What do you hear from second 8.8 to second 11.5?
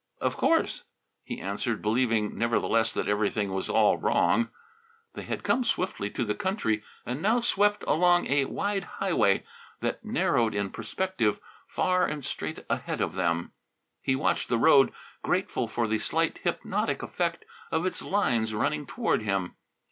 highway that narrowed in perspective